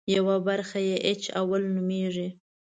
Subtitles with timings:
[0.15, 2.27] یوه برخه یې اېچ اول نومېږي.